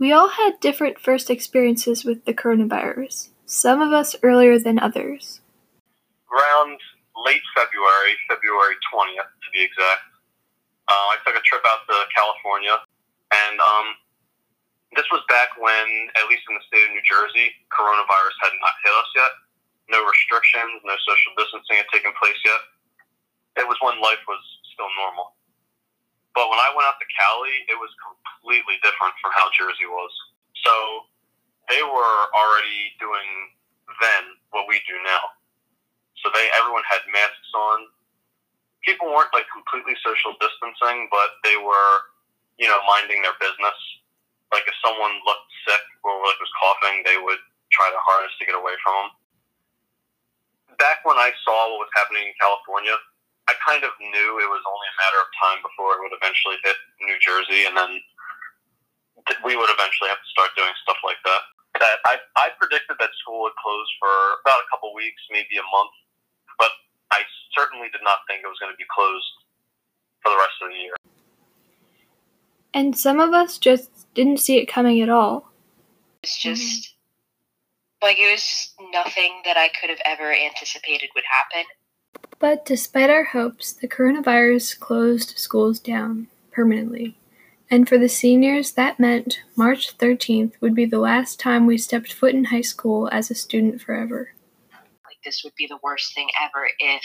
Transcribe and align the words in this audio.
We 0.00 0.16
all 0.16 0.32
had 0.32 0.64
different 0.64 0.96
first 0.96 1.28
experiences 1.28 2.08
with 2.08 2.24
the 2.24 2.32
coronavirus, 2.32 3.28
some 3.44 3.84
of 3.84 3.92
us 3.92 4.16
earlier 4.24 4.56
than 4.56 4.80
others. 4.80 5.44
Around 6.32 6.80
late 7.20 7.44
February, 7.52 8.16
February 8.24 8.80
20th 8.88 9.28
to 9.28 9.48
be 9.52 9.60
exact, 9.60 10.08
uh, 10.88 11.06
I 11.12 11.20
took 11.20 11.36
a 11.36 11.44
trip 11.44 11.60
out 11.68 11.84
to 11.84 11.96
California, 12.16 12.80
and 13.28 13.60
um, 13.60 13.92
this 14.96 15.04
was 15.12 15.20
back 15.28 15.52
when, 15.60 15.84
at 16.16 16.24
least 16.32 16.48
in 16.48 16.56
the 16.56 16.64
state 16.64 16.80
of 16.80 16.96
New 16.96 17.04
Jersey, 17.04 17.52
coronavirus 17.68 18.36
had 18.40 18.56
not 18.56 18.72
hit 18.80 18.96
us 18.96 19.10
yet. 19.12 19.32
No 19.92 20.00
restrictions, 20.00 20.80
no 20.80 20.96
social 21.04 21.36
distancing 21.36 21.76
had 21.76 21.88
taken 21.92 22.16
place 22.16 22.40
yet. 22.48 22.62
It 23.60 23.68
was 23.68 23.76
when 23.84 24.00
life 24.00 24.24
was 24.24 24.40
still 24.72 24.88
normal. 24.96 25.36
But 26.32 26.48
when 26.48 26.56
I 26.56 26.72
went 26.72 26.88
out 27.50 27.74
it 27.74 27.78
was 27.78 27.90
completely 27.98 28.78
different 28.86 29.14
from 29.18 29.34
how 29.34 29.50
Jersey 29.54 29.86
was. 29.90 30.12
So 30.62 30.74
they 31.68 31.82
were 31.82 32.18
already 32.34 32.94
doing 33.02 33.54
then 33.98 34.24
what 34.54 34.70
we 34.70 34.78
do 34.86 34.94
now. 35.02 35.22
So 36.22 36.30
they 36.30 36.46
everyone 36.58 36.84
had 36.86 37.02
masks 37.10 37.52
on. 37.54 37.90
People 38.86 39.12
weren't 39.12 39.32
like 39.34 39.46
completely 39.52 39.96
social 40.00 40.32
distancing, 40.40 41.08
but 41.12 41.36
they 41.44 41.56
were, 41.60 41.92
you 42.56 42.68
know, 42.68 42.80
minding 42.88 43.20
their 43.22 43.36
business. 43.40 43.78
Like 44.52 44.64
if 44.66 44.74
someone 44.82 45.20
looked 45.26 45.50
sick 45.68 45.84
or 46.02 46.16
like 46.24 46.38
was 46.40 46.52
coughing, 46.58 47.04
they 47.04 47.18
would 47.20 47.40
try 47.70 47.86
their 47.92 48.02
hardest 48.02 48.36
to 48.40 48.46
get 48.48 48.56
away 48.58 48.74
from 48.82 48.94
them. 48.94 49.10
Back 50.80 51.04
when 51.04 51.20
I 51.20 51.30
saw 51.44 51.76
what 51.76 51.86
was 51.86 51.92
happening 51.94 52.24
in 52.24 52.34
California, 52.40 52.96
I 53.50 53.58
kind 53.66 53.82
of 53.82 53.90
knew 53.98 54.30
it 54.38 54.46
was 54.46 54.62
only 54.62 54.88
a 54.94 54.96
matter 55.02 55.18
of 55.18 55.28
time 55.42 55.58
before 55.66 55.98
it 55.98 56.00
would 56.06 56.14
eventually 56.14 56.54
hit 56.62 56.78
New 57.02 57.18
Jersey, 57.18 57.66
and 57.66 57.74
then 57.74 57.98
we 59.42 59.58
would 59.58 59.70
eventually 59.74 60.06
have 60.06 60.22
to 60.22 60.30
start 60.30 60.54
doing 60.54 60.70
stuff 60.86 61.02
like 61.02 61.18
that. 61.26 61.42
That 61.82 61.98
I, 62.06 62.14
I 62.38 62.46
predicted 62.54 62.94
that 63.02 63.10
school 63.18 63.42
would 63.42 63.58
close 63.58 63.90
for 63.98 64.10
about 64.46 64.62
a 64.62 64.66
couple 64.70 64.94
weeks, 64.94 65.18
maybe 65.34 65.58
a 65.58 65.66
month, 65.74 65.94
but 66.62 66.70
I 67.10 67.26
certainly 67.50 67.90
did 67.90 68.06
not 68.06 68.22
think 68.30 68.46
it 68.46 68.50
was 68.50 68.58
going 68.62 68.70
to 68.70 68.78
be 68.78 68.86
closed 68.86 69.34
for 70.22 70.30
the 70.30 70.38
rest 70.38 70.56
of 70.62 70.70
the 70.70 70.78
year. 70.78 70.94
And 72.74 72.94
some 72.94 73.18
of 73.18 73.34
us 73.34 73.58
just 73.58 73.90
didn't 74.14 74.38
see 74.38 74.58
it 74.58 74.66
coming 74.66 75.02
at 75.02 75.10
all. 75.10 75.50
It's 76.22 76.38
just 76.38 76.94
mm-hmm. 78.02 78.06
like 78.06 78.18
it 78.18 78.30
was 78.30 78.42
just 78.42 78.74
nothing 78.92 79.42
that 79.44 79.56
I 79.56 79.70
could 79.74 79.90
have 79.90 80.02
ever 80.04 80.32
anticipated 80.32 81.10
would 81.14 81.24
happen. 81.26 81.66
But 82.38 82.64
despite 82.64 83.10
our 83.10 83.24
hopes, 83.24 83.72
the 83.72 83.86
coronavirus 83.86 84.78
closed 84.80 85.36
schools 85.36 85.78
down 85.78 86.28
permanently. 86.50 87.16
And 87.70 87.88
for 87.88 87.98
the 87.98 88.08
seniors, 88.08 88.72
that 88.72 88.98
meant 88.98 89.42
March 89.56 89.96
13th 89.96 90.54
would 90.60 90.74
be 90.74 90.86
the 90.86 90.98
last 90.98 91.38
time 91.38 91.66
we 91.66 91.78
stepped 91.78 92.12
foot 92.12 92.34
in 92.34 92.44
high 92.44 92.62
school 92.62 93.08
as 93.12 93.30
a 93.30 93.34
student 93.34 93.80
forever. 93.80 94.30
Like, 95.04 95.18
this 95.24 95.44
would 95.44 95.54
be 95.54 95.66
the 95.66 95.78
worst 95.82 96.14
thing 96.14 96.28
ever 96.42 96.68
if 96.78 97.04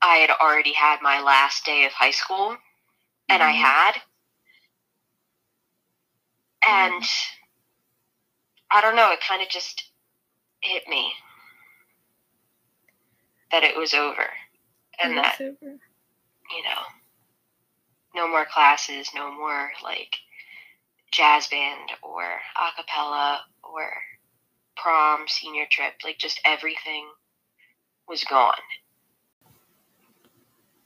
I 0.00 0.16
had 0.16 0.30
already 0.30 0.72
had 0.72 1.02
my 1.02 1.20
last 1.20 1.66
day 1.66 1.84
of 1.84 1.92
high 1.92 2.12
school, 2.12 2.56
and 3.28 3.42
mm-hmm. 3.42 3.42
I 3.42 3.52
had. 3.52 3.92
And 6.66 7.04
I 8.70 8.80
don't 8.80 8.96
know, 8.96 9.10
it 9.12 9.20
kind 9.28 9.42
of 9.42 9.48
just 9.48 9.90
hit 10.62 10.84
me 10.88 11.12
that 13.50 13.64
it 13.64 13.76
was 13.76 13.94
over. 13.94 14.26
And 15.02 15.16
that 15.16 15.40
over. 15.40 15.56
you 15.62 16.62
know 16.64 16.82
no 18.14 18.28
more 18.28 18.44
classes 18.44 19.08
no 19.14 19.32
more 19.32 19.70
like 19.82 20.16
jazz 21.12 21.46
band 21.48 21.90
or 22.02 22.22
a 22.22 22.76
cappella 22.76 23.40
or 23.62 23.90
prom 24.76 25.26
senior 25.26 25.64
trip 25.70 25.94
like 26.04 26.18
just 26.18 26.40
everything 26.44 27.06
was 28.08 28.24
gone. 28.24 28.54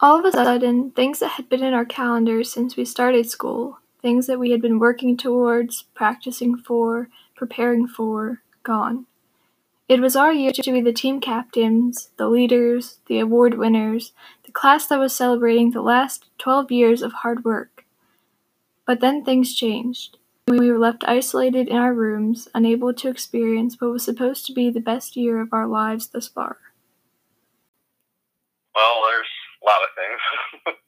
All 0.00 0.18
of 0.18 0.24
a 0.24 0.32
sudden 0.32 0.90
things 0.90 1.20
that 1.20 1.32
had 1.32 1.48
been 1.48 1.62
in 1.62 1.74
our 1.74 1.84
calendars 1.84 2.52
since 2.52 2.76
we 2.76 2.84
started 2.84 3.30
school 3.30 3.78
things 4.00 4.26
that 4.26 4.40
we 4.40 4.50
had 4.50 4.60
been 4.60 4.80
working 4.80 5.16
towards 5.16 5.84
practicing 5.94 6.56
for 6.56 7.08
preparing 7.36 7.86
for 7.86 8.42
gone 8.64 9.06
it 9.92 10.00
was 10.00 10.16
our 10.16 10.32
year 10.32 10.52
to 10.52 10.72
be 10.72 10.80
the 10.80 10.90
team 10.90 11.20
captains, 11.20 12.08
the 12.16 12.26
leaders, 12.26 13.00
the 13.08 13.18
award 13.18 13.58
winners, 13.58 14.12
the 14.46 14.50
class 14.50 14.86
that 14.86 14.98
was 14.98 15.14
celebrating 15.14 15.70
the 15.70 15.82
last 15.82 16.30
12 16.38 16.72
years 16.72 17.02
of 17.02 17.12
hard 17.12 17.44
work. 17.44 17.84
But 18.86 19.00
then 19.00 19.22
things 19.22 19.54
changed. 19.54 20.16
We 20.48 20.70
were 20.70 20.78
left 20.78 21.04
isolated 21.06 21.68
in 21.68 21.76
our 21.76 21.92
rooms, 21.92 22.48
unable 22.54 22.94
to 22.94 23.10
experience 23.10 23.76
what 23.78 23.92
was 23.92 24.02
supposed 24.02 24.46
to 24.46 24.54
be 24.54 24.70
the 24.70 24.80
best 24.80 25.14
year 25.14 25.42
of 25.42 25.52
our 25.52 25.66
lives 25.66 26.08
thus 26.08 26.26
far. 26.26 26.56
Well, 28.74 29.04
there's 29.04 29.28
a 29.60 29.64
lot 29.68 29.84
of 29.84 29.92
things. 29.92 30.20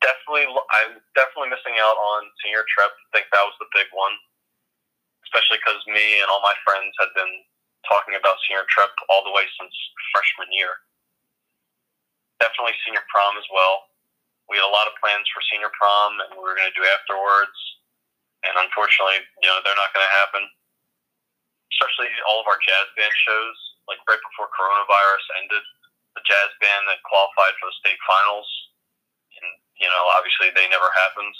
definitely, 0.00 0.46
I'm 0.46 1.02
definitely 1.18 1.50
missing 1.50 1.74
out 1.82 1.98
on 1.98 2.22
senior 2.38 2.62
trip. 2.70 2.94
I 2.94 3.18
think 3.18 3.26
that 3.34 3.42
was 3.42 3.58
the 3.58 3.66
big 3.74 3.90
one, 3.90 4.14
especially 5.26 5.58
because 5.58 5.82
me 5.90 6.22
and 6.22 6.30
all 6.30 6.38
my 6.38 6.54
friends 6.62 6.94
had 7.02 7.10
been 7.18 7.34
talking 7.88 8.16
about 8.16 8.40
senior 8.46 8.66
trip 8.68 8.92
all 9.08 9.24
the 9.24 9.34
way 9.34 9.44
since 9.58 9.72
freshman 10.12 10.50
year. 10.52 10.72
Definitely 12.42 12.76
senior 12.84 13.04
prom 13.08 13.38
as 13.38 13.46
well. 13.52 13.88
We 14.50 14.60
had 14.60 14.66
a 14.68 14.74
lot 14.74 14.90
of 14.90 14.98
plans 15.00 15.24
for 15.32 15.40
senior 15.48 15.72
prom, 15.72 16.20
and 16.20 16.36
we 16.36 16.44
were 16.44 16.56
going 16.56 16.68
to 16.68 16.76
do 16.76 16.84
afterwards. 16.84 17.56
And 18.44 18.52
unfortunately, 18.60 19.24
you 19.40 19.48
know, 19.48 19.56
they're 19.64 19.78
not 19.78 19.94
going 19.96 20.04
to 20.04 20.18
happen. 20.20 20.44
Especially 21.72 22.12
all 22.28 22.44
of 22.44 22.46
our 22.46 22.60
jazz 22.60 22.86
band 22.94 23.14
shows, 23.24 23.56
like 23.88 23.98
right 24.04 24.20
before 24.20 24.52
coronavirus 24.52 25.24
ended, 25.40 25.64
the 26.14 26.22
jazz 26.28 26.50
band 26.60 26.86
that 26.86 27.02
qualified 27.08 27.56
for 27.58 27.72
the 27.72 27.76
state 27.82 27.98
finals, 28.06 28.46
and 29.40 29.48
you 29.80 29.88
know, 29.90 30.02
obviously 30.14 30.54
they 30.54 30.70
never 30.70 30.86
happens. 30.94 31.34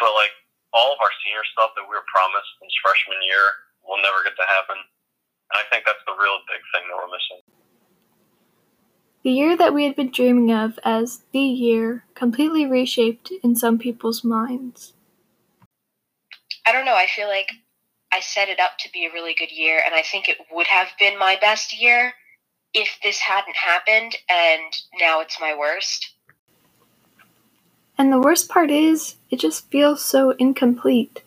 But 0.00 0.16
like 0.16 0.32
all 0.72 0.96
of 0.96 1.00
our 1.04 1.12
senior 1.20 1.44
stuff 1.52 1.76
that 1.76 1.84
we 1.84 1.92
were 1.92 2.06
promised 2.08 2.48
since 2.60 2.72
freshman 2.80 3.20
year, 3.28 3.67
will 3.88 3.98
never 3.98 4.22
get 4.22 4.36
to 4.36 4.46
happen. 4.46 4.76
And 4.76 5.56
I 5.56 5.64
think 5.70 5.84
that's 5.86 6.04
the 6.06 6.12
real 6.12 6.38
big 6.46 6.62
thing 6.72 6.84
that 6.88 6.96
we're 6.96 7.08
missing. 7.08 7.40
The 9.24 9.30
year 9.30 9.56
that 9.56 9.74
we 9.74 9.84
had 9.84 9.96
been 9.96 10.10
dreaming 10.10 10.52
of 10.52 10.78
as 10.84 11.22
the 11.32 11.40
year 11.40 12.04
completely 12.14 12.66
reshaped 12.66 13.32
in 13.42 13.56
some 13.56 13.78
people's 13.78 14.22
minds. 14.22 14.92
I 16.64 16.72
don't 16.72 16.84
know. 16.84 16.94
I 16.94 17.06
feel 17.06 17.28
like 17.28 17.50
I 18.12 18.20
set 18.20 18.48
it 18.48 18.60
up 18.60 18.72
to 18.80 18.92
be 18.92 19.06
a 19.06 19.12
really 19.12 19.34
good 19.34 19.50
year, 19.50 19.82
and 19.84 19.94
I 19.94 20.02
think 20.02 20.28
it 20.28 20.38
would 20.52 20.66
have 20.66 20.88
been 20.98 21.18
my 21.18 21.36
best 21.40 21.78
year 21.78 22.12
if 22.74 22.98
this 23.02 23.18
hadn't 23.18 23.56
happened, 23.56 24.16
and 24.28 24.72
now 25.00 25.20
it's 25.20 25.40
my 25.40 25.56
worst. 25.56 26.14
And 27.96 28.12
the 28.12 28.20
worst 28.20 28.48
part 28.48 28.70
is, 28.70 29.16
it 29.30 29.40
just 29.40 29.70
feels 29.70 30.04
so 30.04 30.30
incomplete 30.32 31.22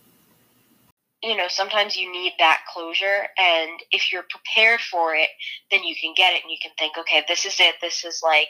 you 1.23 1.38
know, 1.38 1.47
sometimes 1.47 1.96
you 1.96 2.12
need 2.12 2.34
that 2.40 2.62
closure. 2.73 3.28
And 3.38 3.79
if 3.91 4.12
you're 4.12 4.26
prepared 4.29 4.82
for 4.82 5.16
it, 5.16 5.29
then 5.70 5.84
you 5.84 5.96
can 6.00 6.14
get 6.16 6.34
it 6.34 6.41
and 6.44 6.52
you 6.52 6.58
can 6.62 6.72
think, 6.78 6.97
okay, 6.97 7.23
this 7.28 7.46
is 7.46 7.59
it. 7.59 7.76
This 7.82 8.03
is 8.03 8.22
like 8.23 8.50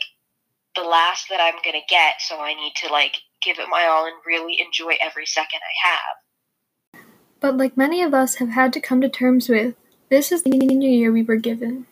the 0.76 0.84
last 0.84 1.28
that 1.30 1.42
I'm 1.42 1.62
going 1.64 1.80
to 1.80 1.88
get. 1.90 2.16
So 2.20 2.40
I 2.40 2.54
need 2.54 2.74
to 2.84 2.92
like 2.92 3.18
give 3.42 3.60
it 3.60 3.68
my 3.70 3.86
all 3.86 4.06
and 4.06 4.16
really 4.26 4.62
enjoy 4.62 4.94
every 5.02 5.26
second 5.26 5.60
I 5.62 5.90
have. 5.90 7.04
But 7.42 7.58
like 7.58 7.76
many 7.76 8.02
of 8.02 8.14
us 8.14 8.36
have 8.36 8.50
had 8.50 8.72
to 8.74 8.80
come 8.80 9.02
to 9.02 9.10
terms 9.10 9.50
with, 9.50 9.76
this 10.10 10.32
is 10.32 10.44
the 10.44 10.50
new 10.52 10.90
year 10.90 11.12
we 11.12 11.24
were 11.24 11.38
given. 11.38 11.88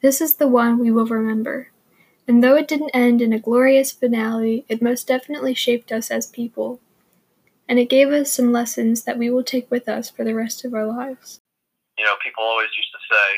This 0.00 0.20
is 0.20 0.34
the 0.34 0.48
one 0.48 0.78
we 0.78 0.90
will 0.90 1.06
remember. 1.06 1.68
And 2.26 2.42
though 2.42 2.56
it 2.56 2.68
didn't 2.68 2.90
end 2.94 3.20
in 3.20 3.32
a 3.32 3.38
glorious 3.38 3.92
finale, 3.92 4.64
it 4.68 4.80
most 4.80 5.08
definitely 5.08 5.54
shaped 5.54 5.90
us 5.90 6.10
as 6.10 6.26
people 6.26 6.80
and 7.68 7.78
it 7.78 7.88
gave 7.88 8.10
us 8.10 8.32
some 8.32 8.52
lessons 8.52 9.04
that 9.04 9.18
we 9.18 9.30
will 9.30 9.44
take 9.44 9.70
with 9.70 9.88
us 9.88 10.10
for 10.10 10.24
the 10.24 10.34
rest 10.34 10.64
of 10.64 10.74
our 10.74 10.86
lives. 10.86 11.40
You 11.98 12.04
know, 12.04 12.16
people 12.24 12.42
always 12.44 12.72
used 12.76 12.92
to 12.92 13.02
say, 13.06 13.28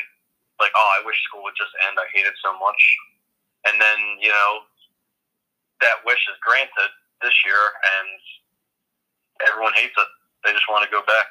like, 0.59 0.71
oh, 0.75 0.89
I 0.99 1.05
wish 1.05 1.19
school 1.27 1.43
would 1.43 1.57
just 1.59 1.75
end. 1.87 1.99
I 1.99 2.07
hate 2.15 2.25
it 2.25 2.35
so 2.41 2.55
much. 2.57 2.81
And 3.67 3.81
then, 3.81 3.99
you 4.21 4.29
know, 4.29 4.51
that 5.81 6.05
wish 6.07 6.21
is 6.31 6.37
granted 6.39 6.91
this 7.21 7.35
year, 7.43 7.59
and 7.99 8.19
everyone 9.49 9.75
hates 9.75 9.95
it. 9.97 10.09
They 10.43 10.53
just 10.53 10.69
want 10.69 10.85
to 10.85 10.91
go 10.93 11.03
back. 11.03 11.27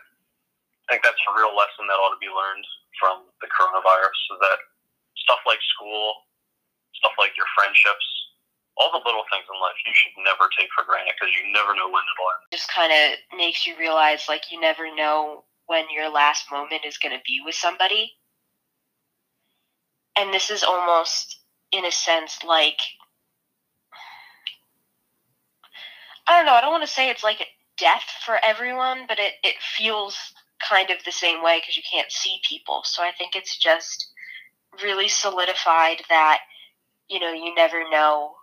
I 0.88 0.94
think 0.94 1.06
that's 1.06 1.20
a 1.25 1.32
real 1.32 1.56
lesson 1.56 1.88
that 1.88 1.96
ought 1.96 2.12
to 2.12 2.20
be 2.20 2.29
learned 2.29 2.67
from 3.00 3.25
the 3.41 3.49
coronavirus 3.49 4.20
is 4.37 4.38
that 4.44 4.61
stuff 5.17 5.41
like 5.49 5.62
school, 5.73 6.29
stuff 6.93 7.17
like 7.17 7.32
your 7.41 7.49
friendships, 7.56 8.06
all 8.76 8.91
the 8.91 9.03
little 9.06 9.23
things 9.31 9.47
in 9.47 9.61
life 9.61 9.79
you 9.87 9.93
should 9.94 10.12
never 10.25 10.50
take 10.59 10.69
for 10.75 10.85
granted 10.85 11.15
because 11.15 11.35
you 11.35 11.47
never 11.53 11.75
know 11.75 11.87
when 11.87 12.03
it'll 12.03 12.31
end. 12.35 12.50
Just 12.50 12.71
kind 12.71 12.91
of 12.91 13.38
makes 13.38 13.67
you 13.67 13.79
realize 13.79 14.26
like 14.29 14.50
you 14.50 14.61
never 14.61 14.94
know 14.94 15.44
when 15.67 15.87
your 15.94 16.11
last 16.11 16.50
moment 16.50 16.82
is 16.85 16.99
going 16.99 17.15
to 17.15 17.23
be 17.25 17.41
with 17.44 17.55
somebody. 17.55 18.12
And 20.17 20.32
this 20.32 20.50
is 20.50 20.62
almost, 20.62 21.41
in 21.73 21.85
a 21.85 21.91
sense, 21.91 22.38
like 22.44 22.79
I 26.27 26.37
don't 26.37 26.47
know. 26.47 26.55
I 26.55 26.61
don't 26.61 26.73
want 26.73 26.85
to 26.85 26.91
say 26.91 27.11
it's 27.11 27.25
like 27.25 27.47
death 27.77 28.05
for 28.25 28.38
everyone, 28.44 29.05
but 29.09 29.19
it, 29.19 29.35
it 29.43 29.56
feels 29.61 30.17
kind 30.67 30.91
of 30.91 31.05
the 31.05 31.12
same 31.12 31.43
way 31.43 31.61
because 31.61 31.77
you 31.77 31.82
can't 31.91 32.11
see 32.11 32.41
people. 32.49 32.82
So 32.85 33.03
I 33.03 33.12
think 33.17 33.37
it's 33.37 33.59
just 33.59 34.09
really 34.82 35.09
solidified 35.09 36.03
that, 36.09 36.41
you 37.09 37.20
know, 37.20 37.32
you 37.32 37.55
never 37.55 37.88
know 37.91 38.35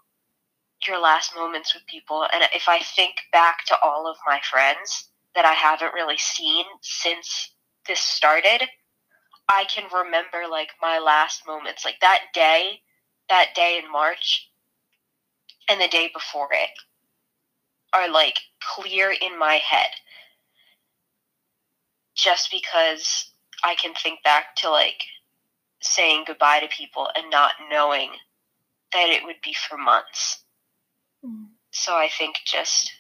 your 0.88 1.00
last 1.00 1.36
moments 1.36 1.74
with 1.74 1.86
people. 1.86 2.28
And 2.34 2.44
if 2.54 2.68
I 2.68 2.80
think 2.80 3.16
back 3.32 3.66
to 3.68 3.78
all 3.82 4.10
of 4.10 4.18
my 4.26 4.40
friends 4.50 5.10
that 5.36 5.46
I 5.46 5.54
haven't 5.54 5.94
really 5.94 6.18
seen 6.18 6.66
since 6.82 7.54
this 7.88 8.00
started, 8.00 8.64
I 9.50 9.66
can 9.66 9.84
remember 9.94 10.50
like 10.50 10.70
my 10.82 11.00
last 11.00 11.46
moments, 11.46 11.86
like 11.86 12.00
that 12.02 12.22
day, 12.34 12.82
that 13.30 13.50
day 13.56 13.82
in 13.84 13.92
March, 13.92 14.50
and 15.70 15.80
the 15.80 15.88
day 15.88 16.10
before 16.14 16.50
it 16.52 16.70
are 17.94 18.10
like 18.10 18.40
clear 18.76 19.12
in 19.22 19.38
my 19.38 19.56
head 19.56 19.90
just 22.16 22.52
because 22.52 23.32
I 23.64 23.76
can 23.76 23.94
think 23.94 24.24
back 24.24 24.56
to 24.58 24.70
like 24.70 25.04
saying 25.82 26.26
goodbye 26.28 26.60
to 26.60 26.68
people 26.68 27.10
and 27.16 27.30
not 27.30 27.54
knowing 27.70 28.12
that 28.94 29.10
it 29.10 29.24
would 29.24 29.42
be 29.44 29.54
for 29.54 29.78
months. 29.78 30.44
So 31.72 31.94
I 31.96 32.10
think 32.18 32.36
just, 32.46 32.92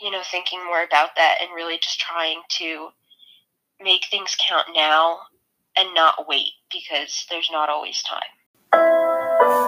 you 0.00 0.10
know, 0.10 0.22
thinking 0.30 0.64
more 0.64 0.82
about 0.82 1.10
that 1.16 1.38
and 1.40 1.50
really 1.54 1.78
just 1.78 2.00
trying 2.00 2.40
to 2.58 2.88
make 3.80 4.06
things 4.10 4.36
count 4.48 4.68
now 4.74 5.18
and 5.76 5.94
not 5.94 6.26
wait 6.28 6.52
because 6.72 7.26
there's 7.30 7.50
not 7.52 7.68
always 7.68 8.02
time. 8.02 9.67